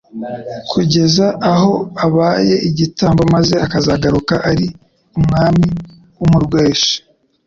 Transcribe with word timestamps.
kugeza 0.71 1.25
aho 1.51 1.71
abaye 2.05 2.55
igitambo 2.69 3.21
maze 3.33 3.53
akazagaruka 3.65 4.33
ari 4.49 4.65
Umwami 5.17 5.67
w'umurueshi; 6.17 6.95